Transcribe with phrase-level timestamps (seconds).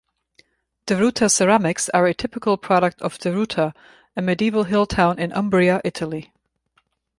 [0.87, 3.71] Deruta ceramics are a typical product of Deruta,
[4.15, 6.33] a medieval hilltown in Umbria, Italy.